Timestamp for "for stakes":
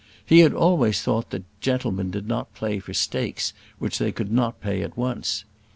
2.79-3.53